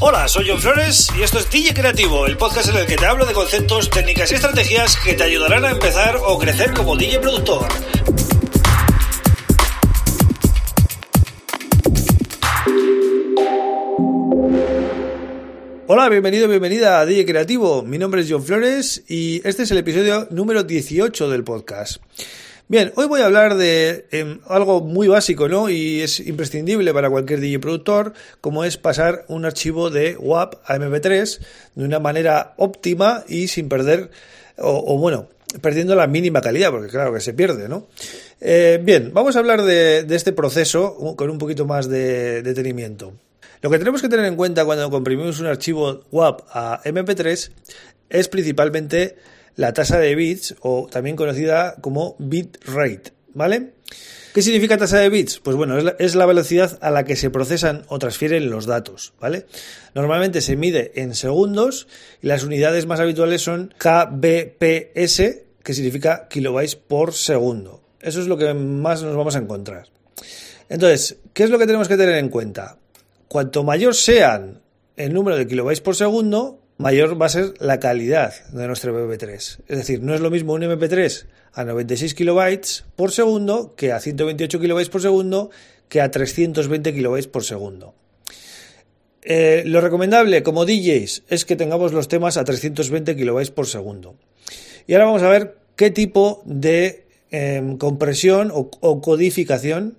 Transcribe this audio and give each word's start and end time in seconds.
Hola, 0.00 0.26
soy 0.26 0.46
John 0.48 0.60
Flores 0.60 1.08
y 1.16 1.22
esto 1.22 1.38
es 1.38 1.48
DJ 1.50 1.72
Creativo, 1.72 2.26
el 2.26 2.36
podcast 2.36 2.68
en 2.68 2.76
el 2.76 2.86
que 2.86 2.96
te 2.96 3.06
hablo 3.06 3.24
de 3.26 3.32
conceptos, 3.32 3.88
técnicas 3.90 4.30
y 4.32 4.34
estrategias 4.34 4.96
que 4.96 5.14
te 5.14 5.22
ayudarán 5.22 5.64
a 5.64 5.70
empezar 5.70 6.16
o 6.16 6.36
crecer 6.38 6.74
como 6.74 6.96
DJ 6.96 7.20
productor. 7.20 7.66
Hola, 15.86 16.08
bienvenido, 16.08 16.48
bienvenida 16.48 17.00
a 17.00 17.06
DJ 17.06 17.24
Creativo. 17.24 17.82
Mi 17.82 17.98
nombre 17.98 18.22
es 18.22 18.26
John 18.28 18.42
Flores 18.42 19.04
y 19.06 19.46
este 19.46 19.62
es 19.62 19.70
el 19.70 19.78
episodio 19.78 20.26
número 20.30 20.64
18 20.64 21.30
del 21.30 21.44
podcast. 21.44 22.02
Bien, 22.66 22.92
hoy 22.96 23.06
voy 23.06 23.20
a 23.20 23.26
hablar 23.26 23.56
de 23.56 24.06
em, 24.10 24.40
algo 24.48 24.80
muy 24.80 25.06
básico, 25.06 25.50
¿no? 25.50 25.68
Y 25.68 26.00
es 26.00 26.18
imprescindible 26.18 26.94
para 26.94 27.10
cualquier 27.10 27.40
DJ 27.40 27.58
productor, 27.58 28.14
como 28.40 28.64
es 28.64 28.78
pasar 28.78 29.26
un 29.28 29.44
archivo 29.44 29.90
de 29.90 30.16
WAP 30.16 30.54
a 30.64 30.76
MP3 30.76 31.40
de 31.74 31.84
una 31.84 32.00
manera 32.00 32.54
óptima 32.56 33.22
y 33.28 33.48
sin 33.48 33.68
perder, 33.68 34.10
o, 34.56 34.96
bueno, 34.96 35.28
perdiendo 35.60 35.94
la 35.94 36.06
mínima 36.06 36.40
calidad, 36.40 36.70
porque 36.70 36.88
claro 36.88 37.12
que 37.12 37.20
se 37.20 37.34
pierde, 37.34 37.68
¿no? 37.68 37.86
Eh, 38.40 38.80
bien, 38.82 39.10
vamos 39.12 39.36
a 39.36 39.40
hablar 39.40 39.62
de, 39.62 40.06
este 40.08 40.32
proceso 40.32 40.96
con 41.16 41.28
un 41.28 41.36
poquito 41.36 41.66
más 41.66 41.86
de 41.86 42.40
detenimiento. 42.40 43.12
Lo 43.60 43.68
que 43.68 43.78
tenemos 43.78 44.00
que 44.00 44.08
tener 44.08 44.24
en 44.24 44.36
cuenta 44.36 44.64
cuando 44.64 44.88
comprimimos 44.90 45.38
un 45.38 45.46
archivo 45.46 46.04
WAP 46.10 46.40
a 46.50 46.80
MP3 46.82 47.50
es 48.08 48.28
principalmente 48.28 49.16
la 49.56 49.72
tasa 49.72 49.98
de 49.98 50.14
bits 50.14 50.56
o 50.60 50.88
también 50.90 51.16
conocida 51.16 51.76
como 51.80 52.16
bit 52.18 52.58
rate, 52.66 53.12
¿vale? 53.32 53.72
¿Qué 54.34 54.42
significa 54.42 54.76
tasa 54.76 54.98
de 54.98 55.10
bits? 55.10 55.38
Pues 55.38 55.56
bueno, 55.56 55.78
es 55.78 56.14
la, 56.16 56.26
velocidad 56.26 56.76
a 56.80 56.90
la 56.90 57.04
que 57.04 57.14
se 57.14 57.30
procesan 57.30 57.84
o 57.86 58.00
transfieren 58.00 58.50
los 58.50 58.66
datos, 58.66 59.14
¿vale? 59.20 59.46
Normalmente 59.94 60.40
se 60.40 60.56
mide 60.56 60.90
en 60.96 61.14
segundos 61.14 61.86
y 62.20 62.26
las 62.26 62.42
unidades 62.42 62.86
más 62.86 62.98
habituales 62.98 63.42
son 63.42 63.72
kbps, 63.78 65.22
que 65.62 65.72
significa 65.72 66.26
kilobytes 66.28 66.74
por 66.74 67.12
segundo. 67.12 67.84
Eso 68.00 68.20
es 68.20 68.26
lo 68.26 68.36
que 68.36 68.52
más 68.54 69.04
nos 69.04 69.14
vamos 69.14 69.36
a 69.36 69.38
encontrar. 69.38 69.86
Entonces, 70.68 71.18
¿qué 71.32 71.44
es 71.44 71.50
lo 71.50 71.58
que 71.60 71.66
tenemos 71.66 71.86
que 71.86 71.96
tener 71.96 72.16
en 72.16 72.28
cuenta? 72.28 72.78
Cuanto 73.28 73.62
mayor 73.62 73.94
sean 73.94 74.62
el 74.96 75.12
número 75.12 75.36
de 75.36 75.46
kilobytes 75.46 75.80
por 75.80 75.94
segundo, 75.94 76.60
mayor 76.78 77.20
va 77.20 77.26
a 77.26 77.30
ser 77.30 77.54
la 77.60 77.80
calidad 77.80 78.34
de 78.48 78.66
nuestro 78.66 78.92
MP3. 78.92 79.32
Es 79.68 79.78
decir, 79.78 80.02
no 80.02 80.14
es 80.14 80.20
lo 80.20 80.30
mismo 80.30 80.54
un 80.54 80.62
MP3 80.62 81.26
a 81.52 81.64
96 81.64 82.14
kilobytes 82.14 82.84
por 82.96 83.12
segundo 83.12 83.74
que 83.76 83.92
a 83.92 84.00
128 84.00 84.60
kilobytes 84.60 84.88
por 84.88 85.00
segundo 85.00 85.50
que 85.88 86.00
a 86.00 86.10
320 86.10 86.92
kilobytes 86.94 87.28
por 87.28 87.44
segundo. 87.44 87.94
Eh, 89.22 89.62
lo 89.66 89.80
recomendable 89.80 90.42
como 90.42 90.66
DJs 90.66 91.22
es 91.28 91.44
que 91.44 91.56
tengamos 91.56 91.92
los 91.92 92.08
temas 92.08 92.36
a 92.36 92.44
320 92.44 93.16
kilobytes 93.16 93.50
por 93.50 93.66
segundo. 93.66 94.16
Y 94.86 94.92
ahora 94.92 95.06
vamos 95.06 95.22
a 95.22 95.30
ver 95.30 95.56
qué 95.76 95.90
tipo 95.90 96.42
de 96.44 97.06
em, 97.30 97.78
compresión 97.78 98.50
o 98.52 99.00
codificación 99.00 99.96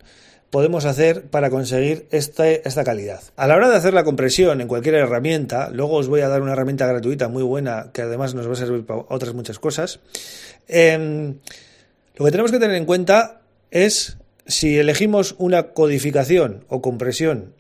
podemos 0.55 0.85
hacer 0.85 1.23
para 1.23 1.49
conseguir 1.49 2.07
este, 2.11 2.65
esta 2.65 2.85
calidad. 2.85 3.19
A 3.35 3.45
la 3.45 3.57
hora 3.57 3.69
de 3.69 3.75
hacer 3.75 3.93
la 3.93 4.05
compresión 4.05 4.61
en 4.61 4.69
cualquier 4.69 4.95
herramienta, 4.95 5.69
luego 5.69 5.97
os 5.97 6.07
voy 6.07 6.21
a 6.21 6.29
dar 6.29 6.41
una 6.41 6.53
herramienta 6.53 6.87
gratuita 6.87 7.27
muy 7.27 7.43
buena 7.43 7.89
que 7.91 8.03
además 8.03 8.35
nos 8.35 8.47
va 8.47 8.53
a 8.53 8.55
servir 8.55 8.85
para 8.85 9.01
otras 9.09 9.33
muchas 9.33 9.59
cosas. 9.59 9.99
Em, 10.69 11.39
lo 12.15 12.23
que 12.23 12.31
tenemos 12.31 12.53
que 12.53 12.59
tener 12.59 12.77
en 12.77 12.85
cuenta 12.85 13.41
es 13.69 14.15
si 14.47 14.77
elegimos 14.77 15.35
una 15.39 15.73
codificación 15.73 16.63
o 16.69 16.81
compresión 16.81 17.53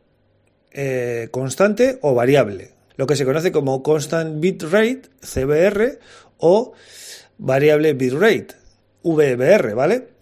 eh, 0.71 1.27
constante 1.31 1.99
o 2.01 2.13
variable, 2.13 2.71
lo 2.95 3.07
que 3.07 3.17
se 3.17 3.25
conoce 3.25 3.51
como 3.51 3.83
constant 3.83 4.39
bit 4.39 4.63
rate, 4.63 5.01
CBR, 5.19 5.99
o 6.37 6.71
variable 7.39 7.93
bit 7.93 8.13
rate, 8.13 8.47
VBR, 9.03 9.73
¿vale? 9.73 10.14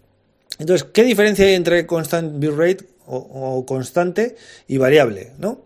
Entonces, 0.58 0.88
¿qué 0.92 1.02
diferencia 1.02 1.46
hay 1.46 1.54
entre 1.54 1.86
constant 1.86 2.38
bitrate 2.38 2.86
o, 3.06 3.16
o 3.16 3.66
constante 3.66 4.36
y 4.68 4.76
variable? 4.78 5.32
¿no? 5.38 5.62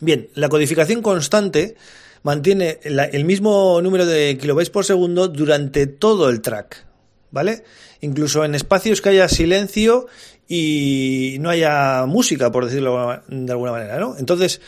Bien, 0.00 0.28
la 0.34 0.48
codificación 0.48 1.02
constante 1.02 1.76
mantiene 2.22 2.78
el 2.82 3.24
mismo 3.24 3.80
número 3.82 4.06
de 4.06 4.36
kilobytes 4.38 4.70
por 4.70 4.84
segundo 4.84 5.28
durante 5.28 5.86
todo 5.86 6.28
el 6.28 6.40
track, 6.40 6.86
¿vale? 7.30 7.64
Incluso 8.00 8.44
en 8.44 8.54
espacios 8.54 9.00
que 9.00 9.10
haya 9.10 9.28
silencio 9.28 10.06
y 10.48 11.36
no 11.40 11.50
haya 11.50 12.04
música, 12.06 12.50
por 12.50 12.66
decirlo 12.66 13.22
de 13.28 13.52
alguna 13.52 13.72
manera, 13.72 13.98
¿no? 13.98 14.16
Entonces, 14.18 14.60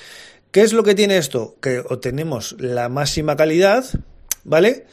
¿qué 0.51 0.62
es 0.62 0.73
lo 0.73 0.83
que 0.83 0.95
tiene 0.95 1.17
esto? 1.17 1.57
Que 1.61 1.81
obtenemos 1.81 2.57
la 2.59 2.89
máxima 2.89 3.37
calidad, 3.37 3.85
¿vale? 4.45 4.87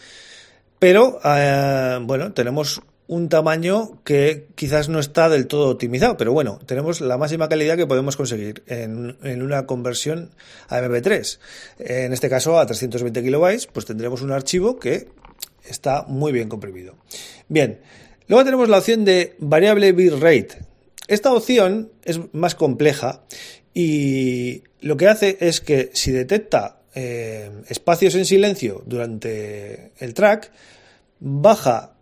Pero, 0.79 1.19
eh, 1.23 1.99
bueno, 2.01 2.33
tenemos 2.33 2.81
un 3.09 3.27
tamaño 3.27 4.03
que 4.03 4.49
quizás 4.53 4.87
no 4.87 4.99
está 4.99 5.29
del 5.29 5.47
todo 5.47 5.69
optimizado, 5.69 6.15
pero 6.15 6.31
bueno, 6.31 6.59
tenemos 6.67 7.01
la 7.01 7.17
máxima 7.17 7.49
calidad 7.49 7.75
que 7.75 7.87
podemos 7.87 8.15
conseguir 8.15 8.61
en, 8.67 9.17
una 9.41 9.65
conversión 9.65 10.29
a 10.67 10.79
MP3. 10.79 11.39
En 11.79 12.13
este 12.13 12.29
caso, 12.29 12.59
a 12.59 12.67
320 12.67 13.23
kilobytes, 13.23 13.65
pues 13.65 13.87
tendremos 13.87 14.21
un 14.21 14.31
archivo 14.31 14.77
que 14.77 15.07
está 15.67 16.03
muy 16.07 16.31
bien 16.31 16.49
comprimido. 16.49 16.97
Bien, 17.47 17.79
luego 18.27 18.45
tenemos 18.45 18.69
la 18.69 18.77
opción 18.77 19.05
de 19.05 19.35
variable 19.39 19.91
bitrate. 19.91 20.59
Esta 21.07 21.33
opción 21.33 21.91
es 22.03 22.19
más 22.31 22.53
compleja 22.53 23.23
y 23.73 24.61
lo 24.81 24.97
que 24.97 25.07
hace 25.07 25.35
es 25.39 25.61
que 25.61 25.89
si 25.93 26.11
detecta 26.11 26.81
eh, 26.93 27.49
espacios 27.69 28.13
en 28.13 28.25
silencio 28.25 28.83
durante 28.85 29.93
el 29.97 30.13
track, 30.13 30.51
baja 31.19 31.95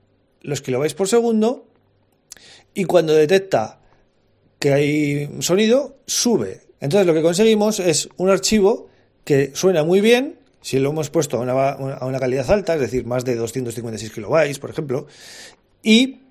los 0.48 0.62
kilobytes 0.62 0.94
por 0.94 1.10
segundo 1.10 1.68
y 2.74 2.86
cuando 2.86 3.14
detecta 3.14 3.82
que 4.60 4.72
hay 4.72 5.30
sonido, 5.42 5.98
sube. 6.08 6.62
Entonces 6.80 7.06
lo 7.06 7.14
que 7.14 7.22
conseguimos 7.22 7.80
es 7.80 8.08
un 8.16 8.30
archivo 8.30 8.88
que 9.26 9.52
suena 9.54 9.84
muy 9.84 10.00
bien, 10.00 10.40
si 10.62 10.80
lo 10.80 10.92
hemos 10.92 11.10
puesto 11.10 11.38
a 11.38 11.42
una, 11.42 11.52
a 11.52 12.06
una 12.06 12.20
calidad 12.20 12.50
alta, 12.50 12.76
es 12.76 12.82
decir, 12.82 13.06
más 13.06 13.26
de 13.26 13.36
256 13.36 14.12
kilobytes, 14.12 14.58
por 14.60 14.70
ejemplo, 14.70 15.08
y 15.84 16.22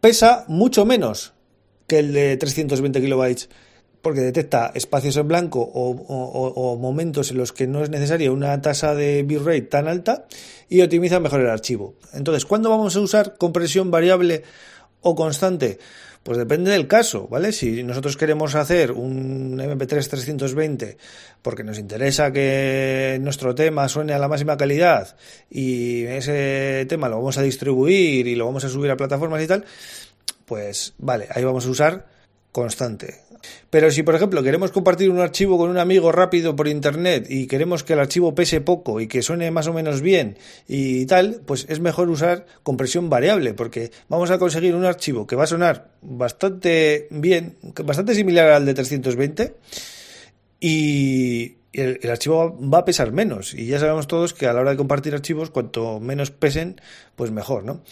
pesa 0.00 0.44
mucho 0.48 0.84
menos 0.84 1.34
que 1.86 2.00
el 2.00 2.12
de 2.12 2.36
320 2.36 3.00
kilobytes 3.00 3.48
porque 4.04 4.20
detecta 4.20 4.70
espacios 4.74 5.16
en 5.16 5.26
blanco 5.26 5.68
o, 5.74 6.76
momentos 6.76 7.30
en 7.30 7.38
los 7.38 7.52
que 7.52 7.66
no 7.66 7.82
es 7.82 7.88
necesaria 7.88 8.30
una 8.30 8.60
tasa 8.60 8.94
de 8.94 9.22
bitrate 9.22 9.62
tan 9.62 9.88
alta 9.88 10.26
y 10.68 10.82
optimiza 10.82 11.18
mejor 11.20 11.40
el 11.40 11.48
archivo. 11.48 11.94
Entonces, 12.12 12.44
¿cuándo 12.44 12.68
vamos 12.68 12.94
a 12.94 13.00
usar 13.00 13.36
compresión 13.38 13.90
variable 13.90 14.42
o 15.00 15.14
constante? 15.14 15.78
Pues 16.22 16.36
depende 16.36 16.70
del 16.70 16.86
caso, 16.86 17.28
¿vale? 17.28 17.52
Si 17.52 17.82
nosotros 17.82 18.16
queremos 18.16 18.54
hacer 18.54 18.92
un 18.92 19.58
MP3 19.58 20.06
320 20.06 20.98
porque 21.40 21.64
nos 21.64 21.78
interesa 21.78 22.30
que 22.30 23.18
nuestro 23.22 23.54
tema 23.54 23.88
suene 23.88 24.12
a 24.12 24.18
la 24.18 24.28
máxima 24.28 24.56
calidad 24.56 25.16
y 25.50 26.04
ese 26.04 26.84
tema 26.88 27.08
lo 27.08 27.16
vamos 27.16 27.38
a 27.38 27.42
distribuir 27.42 28.26
y 28.26 28.34
lo 28.34 28.44
vamos 28.44 28.64
a 28.64 28.68
subir 28.68 28.90
a 28.90 28.96
plataformas 28.96 29.42
y 29.42 29.46
tal, 29.46 29.64
pues 30.44 30.92
vale, 30.98 31.26
ahí 31.30 31.42
vamos 31.42 31.66
a 31.66 31.70
usar 31.70 32.06
constante. 32.52 33.24
Pero 33.70 33.90
si, 33.90 34.02
por 34.02 34.14
ejemplo, 34.14 34.42
queremos 34.42 34.70
compartir 34.70 35.10
un 35.10 35.20
archivo 35.20 35.58
con 35.58 35.70
un 35.70 35.78
amigo 35.78 36.12
rápido 36.12 36.54
por 36.54 36.68
internet 36.68 37.26
y 37.28 37.46
queremos 37.46 37.82
que 37.82 37.94
el 37.94 38.00
archivo 38.00 38.34
pese 38.34 38.60
poco 38.60 39.00
y 39.00 39.08
que 39.08 39.22
suene 39.22 39.50
más 39.50 39.66
o 39.66 39.72
menos 39.72 40.00
bien 40.00 40.38
y 40.68 41.06
tal, 41.06 41.40
pues 41.44 41.66
es 41.68 41.80
mejor 41.80 42.08
usar 42.08 42.46
compresión 42.62 43.10
variable 43.10 43.54
porque 43.54 43.90
vamos 44.08 44.30
a 44.30 44.38
conseguir 44.38 44.74
un 44.74 44.84
archivo 44.84 45.26
que 45.26 45.36
va 45.36 45.44
a 45.44 45.48
sonar 45.48 45.88
bastante 46.02 47.08
bien, 47.10 47.56
bastante 47.84 48.14
similar 48.14 48.50
al 48.50 48.64
de 48.66 48.74
320 48.74 49.54
y 50.60 51.56
el, 51.74 52.10
archivo 52.10 52.58
va 52.60 52.78
a 52.78 52.84
pesar 52.84 53.12
menos. 53.12 53.54
Y 53.54 53.66
ya 53.66 53.78
sabemos 53.78 54.06
todos 54.06 54.32
que 54.32 54.46
a 54.46 54.52
la 54.52 54.60
hora 54.60 54.70
de 54.70 54.76
compartir 54.76 55.14
archivos, 55.14 55.50
cuanto 55.50 56.00
menos 56.00 56.30
pesen, 56.30 56.80
pues 57.16 57.30
mejor, 57.30 57.64
¿no? 57.64 57.82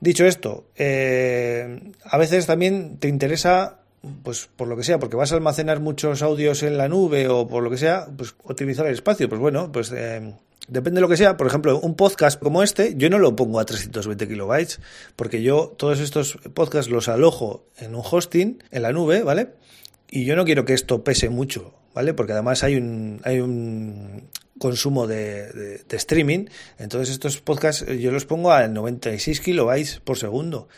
Dicho 0.00 0.24
esto, 0.26 0.68
eh, 0.76 1.92
a 2.04 2.18
veces 2.18 2.46
también 2.46 2.98
te 2.98 3.08
interesa 3.08 3.77
pues 4.22 4.48
por 4.56 4.68
lo 4.68 4.76
que 4.76 4.84
sea, 4.84 4.98
porque 4.98 5.16
vas 5.16 5.32
a 5.32 5.34
almacenar 5.34 5.80
muchos 5.80 6.22
audios 6.22 6.62
en 6.62 6.78
la 6.78 6.88
nube 6.88 7.28
o 7.28 7.48
por 7.48 7.62
lo 7.62 7.70
que 7.70 7.78
sea, 7.78 8.08
pues 8.16 8.34
optimizar 8.44 8.86
el 8.86 8.92
espacio. 8.92 9.28
Pues 9.28 9.40
bueno, 9.40 9.72
pues 9.72 9.92
eh, 9.92 10.34
depende 10.68 10.98
de 10.98 11.00
lo 11.02 11.08
que 11.08 11.16
sea. 11.16 11.36
Por 11.36 11.46
ejemplo, 11.46 11.80
un 11.80 11.94
podcast 11.94 12.40
como 12.40 12.62
este, 12.62 12.94
yo 12.96 13.10
no 13.10 13.18
lo 13.18 13.34
pongo 13.34 13.60
a 13.60 13.64
320 13.64 14.28
kilobytes, 14.28 14.80
porque 15.16 15.42
yo 15.42 15.74
todos 15.76 16.00
estos 16.00 16.38
podcasts 16.54 16.90
los 16.90 17.08
alojo 17.08 17.66
en 17.78 17.94
un 17.94 18.02
hosting, 18.08 18.62
en 18.70 18.82
la 18.82 18.92
nube, 18.92 19.22
¿vale? 19.22 19.54
Y 20.10 20.24
yo 20.24 20.36
no 20.36 20.44
quiero 20.44 20.64
que 20.64 20.74
esto 20.74 21.04
pese 21.04 21.28
mucho, 21.28 21.74
¿vale? 21.94 22.14
Porque 22.14 22.32
además 22.32 22.62
hay 22.62 22.76
un, 22.76 23.20
hay 23.24 23.40
un 23.40 24.28
consumo 24.58 25.06
de, 25.06 25.82
de 25.86 25.96
streaming. 25.96 26.46
Entonces 26.78 27.10
estos 27.10 27.40
podcasts 27.40 27.84
yo 27.98 28.10
los 28.10 28.24
pongo 28.24 28.52
a 28.52 28.66
96 28.68 29.40
kilobytes 29.40 30.00
por 30.00 30.18
segundo. 30.18 30.68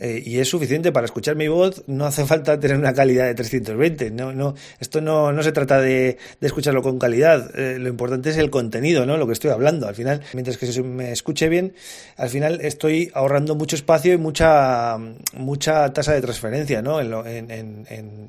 Eh, 0.00 0.22
y 0.24 0.38
es 0.38 0.48
suficiente 0.48 0.92
para 0.92 1.06
escuchar 1.06 1.34
mi 1.34 1.48
voz, 1.48 1.82
no 1.88 2.06
hace 2.06 2.24
falta 2.24 2.60
tener 2.60 2.76
una 2.76 2.94
calidad 2.94 3.26
de 3.26 3.34
320. 3.34 4.12
No, 4.12 4.32
no, 4.32 4.54
esto 4.78 5.00
no, 5.00 5.32
no 5.32 5.42
se 5.42 5.50
trata 5.50 5.80
de, 5.80 6.18
de 6.40 6.46
escucharlo 6.46 6.82
con 6.82 6.98
calidad, 7.00 7.50
eh, 7.58 7.78
lo 7.80 7.88
importante 7.88 8.30
es 8.30 8.36
el 8.36 8.48
contenido, 8.48 9.06
¿no? 9.06 9.16
lo 9.16 9.26
que 9.26 9.32
estoy 9.32 9.50
hablando. 9.50 9.88
Al 9.88 9.96
final, 9.96 10.22
mientras 10.34 10.56
que 10.56 10.66
se 10.66 10.82
me 10.82 11.10
escuche 11.10 11.48
bien, 11.48 11.74
al 12.16 12.28
final 12.28 12.60
estoy 12.60 13.10
ahorrando 13.12 13.56
mucho 13.56 13.74
espacio 13.74 14.12
y 14.12 14.18
mucha, 14.18 14.96
mucha 15.34 15.92
tasa 15.92 16.12
de 16.12 16.20
transferencia 16.20 16.80
¿no? 16.80 17.00
en, 17.00 17.12
en, 17.26 17.50
en, 17.50 17.86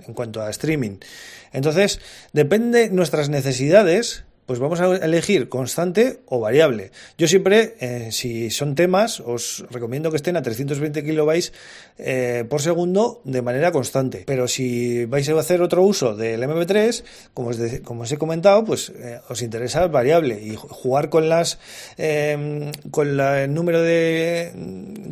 en 0.07 0.13
cuanto 0.15 0.41
a 0.41 0.49
streaming. 0.49 0.97
Entonces, 1.53 1.99
depende 2.33 2.89
nuestras 2.89 3.29
necesidades 3.29 4.23
pues 4.49 4.57
vamos 4.57 4.81
a 4.81 4.95
elegir 4.95 5.47
constante 5.47 6.21
o 6.25 6.39
variable. 6.39 6.89
Yo 7.19 7.27
siempre, 7.27 7.75
eh, 7.81 8.09
si 8.11 8.49
son 8.49 8.73
temas, 8.73 9.19
os 9.19 9.63
recomiendo 9.69 10.09
que 10.09 10.17
estén 10.17 10.37
a 10.37 10.41
320 10.41 11.05
kilobytes 11.05 11.53
eh, 11.99 12.45
por 12.49 12.59
segundo 12.59 13.21
de 13.25 13.43
manera 13.43 13.71
constante. 13.71 14.23
Pero 14.25 14.47
si 14.47 15.05
vais 15.05 15.29
a 15.29 15.37
hacer 15.37 15.61
otro 15.61 15.83
uso 15.83 16.15
del 16.15 16.41
MP3, 16.41 17.03
como 17.35 17.49
os, 17.49 17.59
como 17.83 18.01
os 18.01 18.11
he 18.11 18.17
comentado, 18.17 18.65
pues 18.65 18.89
eh, 18.89 19.21
os 19.29 19.43
interesa 19.43 19.85
variable 19.85 20.41
y 20.41 20.55
jugar 20.57 21.09
con 21.09 21.29
las 21.29 21.59
con 22.89 23.19
el 23.19 23.53
número 23.53 23.83
de 23.83 24.51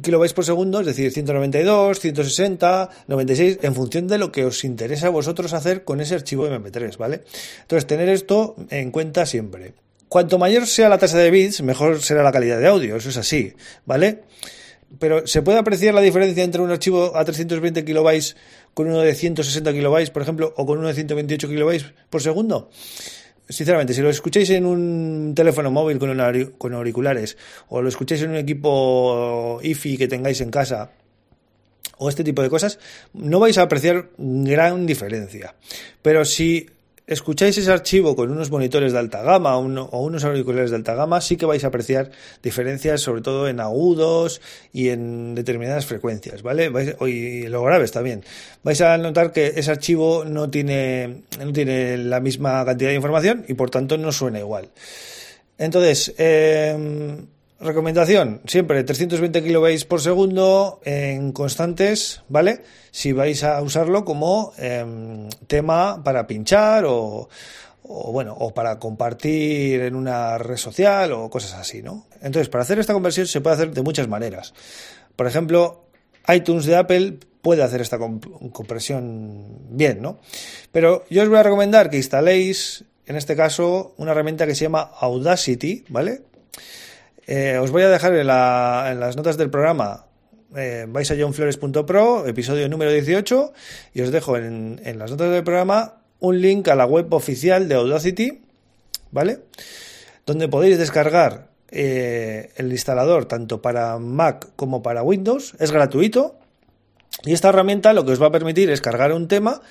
kilobytes 0.08 0.34
por 0.34 0.46
segundo, 0.46 0.80
es 0.80 0.86
decir, 0.88 1.12
192, 1.12 2.00
160, 2.00 2.90
96, 3.08 3.60
en 3.62 3.76
función 3.76 4.08
de 4.08 4.18
lo 4.18 4.32
que 4.32 4.46
os 4.46 4.64
interesa 4.64 5.08
a 5.08 5.10
vosotros 5.12 5.54
hacer 5.54 5.84
con 5.84 6.02
ese 6.02 6.16
archivo 6.16 6.48
MP3, 6.48 6.98
¿vale? 6.98 7.24
Entonces, 7.62 7.86
tener 7.86 8.10
esto 8.10 8.56
en 8.70 8.90
cuenta 8.92 9.26
siempre. 9.26 9.74
Cuanto 10.10 10.40
mayor 10.40 10.66
sea 10.66 10.90
la 10.90 10.98
tasa 10.98 11.18
de 11.20 11.30
bits, 11.30 11.62
mejor 11.62 12.02
será 12.02 12.24
la 12.24 12.32
calidad 12.32 12.60
de 12.60 12.68
audio, 12.68 12.96
eso 12.96 13.10
es 13.10 13.18
así, 13.18 13.54
¿vale? 13.86 14.24
Pero 15.00 15.28
¿se 15.28 15.42
puede 15.42 15.60
apreciar 15.60 15.94
la 15.94 16.02
diferencia 16.02 16.44
entre 16.44 16.62
un 16.62 16.72
archivo 16.72 17.16
a 17.16 17.26
320 17.26 17.84
kilobytes 17.84 18.38
con 18.74 18.88
uno 18.88 19.02
de 19.02 19.14
160 19.14 19.74
kilobytes, 19.74 20.10
por 20.10 20.22
ejemplo, 20.22 20.54
o 20.56 20.66
con 20.66 20.80
uno 20.80 20.88
de 20.88 20.94
128 20.94 21.50
kilobytes 21.50 21.86
por 22.10 22.22
segundo? 22.22 22.70
Sinceramente, 23.50 23.94
si 23.94 24.02
lo 24.02 24.10
escucháis 24.10 24.50
en 24.50 24.66
un 24.66 25.34
teléfono 25.36 25.72
móvil 25.72 26.00
con, 26.00 26.10
con 26.58 26.74
auriculares 26.74 27.38
o 27.70 27.82
lo 27.82 27.88
escucháis 27.88 28.22
en 28.24 28.32
un 28.32 28.36
equipo 28.36 29.60
IFI 29.64 29.98
que 29.98 30.08
tengáis 30.08 30.42
en 30.42 30.52
casa, 30.52 30.92
o 31.98 32.10
este 32.10 32.24
tipo 32.24 32.42
de 32.42 32.50
cosas, 32.50 32.80
no 33.14 33.40
vais 33.40 33.58
a 33.58 33.64
apreciar 33.64 34.10
gran 34.18 34.86
diferencia. 34.86 35.56
Pero 36.02 36.26
si 36.26 36.70
escucháis 37.08 37.58
ese 37.58 37.72
archivo 37.72 38.16
con 38.16 38.30
unos 38.30 38.52
monitores 38.52 38.92
de 38.92 39.00
alta 39.00 39.24
gama 39.24 39.58
o 39.58 40.02
unos 40.02 40.24
auriculares 40.26 40.70
de 40.72 40.76
alta 40.76 40.94
gama, 40.94 41.22
sí 41.22 41.38
que 41.38 41.46
vais 41.46 41.64
a 41.64 41.68
apreciar 41.68 42.12
diferencias, 42.44 43.02
sobre 43.02 43.22
todo 43.22 43.48
en 43.48 43.62
agudos 43.62 44.42
y 44.74 44.90
en 44.90 45.34
determinadas 45.34 45.86
frecuencias, 45.86 46.44
¿vale? 46.44 46.70
y 47.08 47.48
lo 47.48 47.64
graves 47.64 47.94
también. 47.94 48.24
Vais 48.64 48.82
a 48.82 48.98
notar 48.98 49.32
que 49.32 49.54
ese 49.56 49.72
archivo 49.72 50.26
no 50.26 50.50
tiene, 50.50 51.24
no 51.40 51.54
tiene 51.54 51.98
la 51.98 52.20
misma 52.20 52.64
cantidad 52.66 52.90
de 52.90 52.96
información 52.96 53.46
y 53.48 53.54
por 53.54 53.70
tanto 53.70 53.98
no 53.98 54.12
suena 54.12 54.40
igual. 54.40 54.70
Entonces, 55.58 56.14
eh, 56.18 57.18
Recomendación, 57.60 58.42
siempre 58.46 58.84
320 58.84 59.44
kilobytes 59.44 59.86
por 59.86 60.00
segundo 60.00 60.80
en 60.86 61.32
constantes, 61.32 62.22
¿vale? 62.30 62.62
Si 62.92 63.14
vais 63.14 63.44
a 63.44 63.60
usarlo 63.64 64.06
como 64.06 64.54
em, 64.60 65.28
tema 65.48 66.04
para 66.04 66.28
pinchar 66.28 66.86
o, 66.86 67.28
o, 67.82 68.12
bueno, 68.12 68.36
o 68.38 68.54
para 68.54 68.78
compartir 68.78 69.82
en 69.82 69.96
una 69.96 70.38
red 70.38 70.58
social 70.58 71.12
o 71.14 71.32
cosas 71.32 71.54
así, 71.54 71.82
¿no? 71.82 72.06
Entonces, 72.22 72.48
para 72.48 72.62
hacer 72.62 72.78
esta 72.78 72.94
conversión 72.94 73.26
se 73.26 73.42
puede 73.42 73.56
hacer 73.56 73.72
de 73.72 73.82
muchas 73.82 74.08
maneras. 74.08 74.54
Por 75.16 75.26
ejemplo, 75.26 75.86
iTunes 76.28 76.66
de 76.66 76.76
Apple 76.76 77.18
puede 77.42 77.64
hacer 77.64 77.82
esta 77.82 77.98
compresión 77.98 79.48
bien, 79.72 80.00
¿no? 80.02 80.20
Pero 80.72 81.06
yo 81.10 81.24
os 81.24 81.30
voy 81.30 81.40
a 81.40 81.44
recomendar 81.44 81.90
que 81.90 81.98
instaléis, 81.98 82.84
en 83.08 83.16
este 83.16 83.36
caso, 83.36 83.96
una 83.98 84.12
herramienta 84.12 84.46
que 84.46 84.54
se 84.54 84.66
llama 84.66 84.92
Audacity, 85.00 85.86
¿vale? 85.90 86.22
Eh, 87.28 87.58
os 87.58 87.72
voy 87.72 87.84
a 87.84 87.90
dejar 87.90 88.16
en, 88.16 88.26
las 88.26 89.18
notas 89.18 89.36
del 89.36 89.50
programa 89.50 90.06
eh, 90.56 90.86
vais 90.88 91.12
a 91.12 91.16
johnflores.pro, 91.16 92.26
episodio 92.26 92.70
número 92.70 92.90
18, 92.90 93.52
y 93.94 94.02
os 94.02 94.12
dejo 94.12 94.38
en, 94.38 94.80
las 94.98 95.12
notas 95.12 95.32
del 95.32 95.44
programa 95.44 95.96
un 96.20 96.40
link 96.40 96.70
a 96.70 96.76
la 96.76 96.86
web 96.86 97.14
oficial 97.14 97.68
de 97.68 97.76
Audacity, 97.76 98.42
¿vale? 99.12 99.40
Donde 100.26 100.48
podéis 100.48 100.78
descargar 100.78 101.50
eh, 101.70 102.54
el 102.56 102.72
instalador 102.72 103.26
tanto 103.26 103.62
para 103.62 104.00
Mac 104.00 104.48
como 104.56 104.82
para 104.82 105.04
Windows, 105.04 105.54
es 105.60 105.72
gratuito, 105.72 106.40
y 107.26 107.34
esta 107.34 107.50
herramienta 107.50 107.92
lo 107.92 108.06
que 108.06 108.14
os 108.14 108.22
va 108.22 108.28
a 108.28 108.32
permitir 108.32 108.70
es 108.70 108.80
cargar 108.80 109.12
un 109.12 109.28
tema 109.28 109.62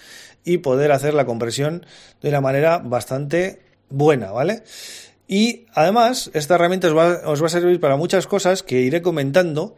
y 0.44 0.58
poder 0.58 0.92
hacer 0.92 1.14
la 1.14 1.24
compresión 1.24 1.86
de 2.20 2.28
una 2.28 2.42
manera 2.42 2.78
bastante 2.78 3.62
buena, 3.88 4.30
¿vale? 4.30 4.62
Y 5.28 5.66
además, 5.74 6.30
esta 6.34 6.54
herramienta 6.54 6.88
os 6.88 6.96
va, 6.96 7.20
os 7.24 7.42
va 7.42 7.46
a 7.46 7.50
servir 7.50 7.80
para 7.80 7.96
muchas 7.96 8.26
cosas 8.26 8.62
que 8.62 8.80
iré 8.80 9.02
comentando, 9.02 9.74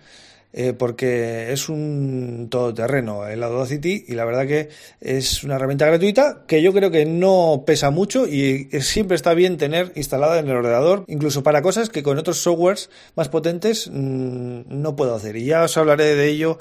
eh, 0.53 0.73
porque 0.73 1.53
es 1.53 1.69
un 1.69 2.49
todoterreno 2.51 3.27
el 3.27 3.43
Audacity 3.43 4.07
y 4.09 4.15
la 4.15 4.25
verdad 4.25 4.47
que 4.47 4.71
es 4.99 5.45
una 5.45 5.57
herramienta 5.57 5.85
gratuita 5.85 6.45
que 6.47 6.63
yo 6.63 6.73
creo 6.73 6.91
que 6.91 7.05
no 7.05 7.65
pesa 7.67 7.91
mucho 7.91 8.27
y 8.27 8.67
siempre 8.81 9.15
está 9.15 9.35
bien 9.35 9.59
tener 9.59 9.93
instalada 9.95 10.39
en 10.39 10.49
el 10.49 10.57
ordenador, 10.57 11.05
incluso 11.07 11.43
para 11.43 11.61
cosas 11.61 11.91
que 11.91 12.03
con 12.03 12.17
otros 12.17 12.43
softwares 12.43 12.89
más 13.15 13.29
potentes 13.29 13.91
mmm, 13.93 14.63
no 14.69 14.97
puedo 14.97 15.15
hacer. 15.15 15.37
Y 15.37 15.45
ya 15.45 15.65
os 15.65 15.77
hablaré 15.77 16.15
de 16.15 16.29
ello 16.29 16.59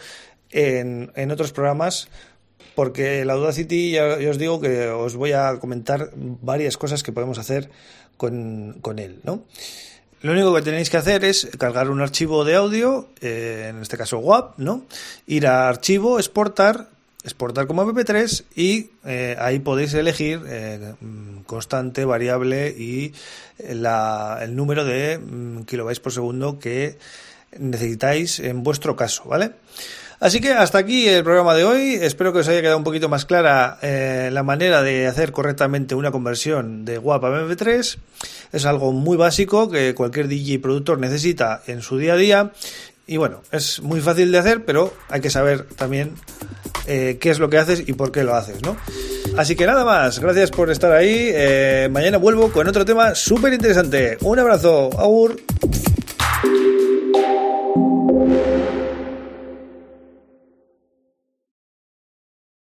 en, 0.51 1.12
en 1.16 1.31
otros 1.31 1.54
programas 1.54 2.10
porque 2.77 3.21
el 3.21 3.31
Audacity 3.31 3.89
ya, 3.89 4.19
ya, 4.19 4.29
os 4.29 4.38
digo 4.38 4.62
que 4.62 4.89
os 4.89 5.15
voy 5.15 5.31
a 5.31 5.57
comentar 5.57 6.12
varias 6.13 6.77
cosas 6.77 7.01
que 7.01 7.12
podemos 7.12 7.39
hacer 7.39 7.71
con, 8.18 8.77
con 8.81 9.00
él, 9.00 9.19
¿no? 9.24 9.45
Lo 10.21 10.33
único 10.33 10.53
que 10.53 10.62
tenéis 10.62 10.91
que 10.91 10.97
hacer 10.97 11.25
es 11.25 11.50
cargar 11.57 11.89
un 11.89 12.01
archivo 12.01 12.45
de 12.45 12.53
audio, 12.53 13.07
eh, 13.19 13.69
en 13.71 13.81
este 13.81 13.97
caso 13.97 14.19
WAP, 14.19 14.59
¿no? 14.59 14.85
Ir 15.25 15.47
a 15.47 15.69
archivo, 15.69 16.19
exportar, 16.19 16.89
exportar 17.24 17.65
como 17.65 17.83
MP3 17.83 18.44
y 18.56 18.91
eh, 19.06 19.35
ahí 19.39 19.57
podéis 19.57 19.95
elegir 19.95 20.44
eh, 20.45 20.94
constante, 21.47 22.06
variable 22.06 22.69
y 22.77 23.12
la, 23.57 24.38
el 24.44 24.56
número 24.56 24.85
de 24.85 25.18
mm, 25.18 25.63
kilobytes 25.63 26.00
por 26.00 26.13
segundo 26.13 26.59
que 26.59 27.00
necesitáis 27.57 28.39
en 28.39 28.62
vuestro 28.62 28.95
caso, 28.95 29.23
¿vale? 29.25 29.53
Así 30.19 30.42
que 30.42 30.52
hasta 30.52 30.80
aquí 30.80 31.08
el 31.08 31.24
programa 31.24 31.54
de 31.54 31.64
hoy. 31.64 31.94
Espero 32.02 32.34
que 32.34 32.40
os 32.40 32.48
haya 32.48 32.62
quedado 32.62 32.78
un 32.78 32.84
poquito 32.84 33.08
más 33.08 33.25
clara 33.25 33.78
eh, 33.84 34.30
la 34.34 34.42
manera 34.42 34.81
de 34.81 35.06
hacer 35.06 35.31
correctamente 35.31 35.94
una 35.94 36.12
conversión 36.12 36.86
de 36.86 36.98
WAP 36.98 37.24
a 37.24 37.30
MP3. 37.30 37.98
Es 38.52 38.66
algo 38.66 38.92
muy 38.92 39.16
básico 39.16 39.69
que 39.69 39.94
cualquier 39.94 40.28
DJ 40.28 40.57
productor 40.59 41.00
necesita 41.00 41.62
en 41.68 41.81
su 41.81 42.00
día 42.00 42.14
a 42.14 42.18
día. 42.18 42.52
Y 43.06 43.18
bueno, 43.18 43.42
es 43.52 43.81
muy 43.81 44.02
fácil 44.02 44.31
de 44.31 44.40
hacer, 44.40 44.66
pero 44.66 44.92
hay 45.07 45.21
que 45.21 45.30
saber 45.30 45.66
también 45.76 46.14
eh, 46.88 47.18
qué 47.21 47.30
es 47.30 47.38
lo 47.38 47.50
que 47.50 47.57
haces 47.59 47.88
y 47.88 47.94
por 47.94 48.12
qué 48.12 48.24
lo 48.24 48.36
haces, 48.36 48.62
¿no? 48.64 48.76
Así 49.38 49.56
que 49.56 49.68
nada 49.68 49.86
más, 49.86 50.19
gracias 50.19 50.50
por 50.50 50.71
estar 50.71 50.92
ahí. 50.92 51.30
Eh, 51.31 51.90
mañana 51.92 52.18
vuelvo 52.18 52.52
con 52.52 52.68
otro 52.68 52.83
tema 52.83 53.14
súper 53.14 53.54
interesante. 53.54 54.18
Un 54.21 54.40
abrazo, 54.40 54.90
Agur. 54.97 55.38